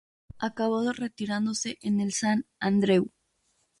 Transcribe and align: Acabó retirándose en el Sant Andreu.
Acabó 0.39 0.93
retirándose 0.93 1.77
en 1.83 1.99
el 1.99 2.11
Sant 2.11 2.47
Andreu. 2.59 3.11